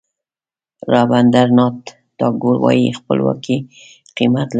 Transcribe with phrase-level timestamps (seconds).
[0.93, 1.79] رابندراناټ
[2.17, 3.57] ټاګور وایي خپلواکي
[4.17, 4.49] قیمت لري.